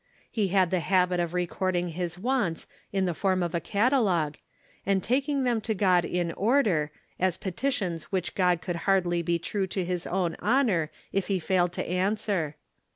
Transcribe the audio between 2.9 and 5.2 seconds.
in the form of a catalogue, and